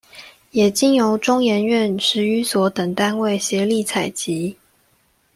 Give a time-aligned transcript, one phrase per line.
[0.49, 4.57] 也經由中研院史語所等單位協力採集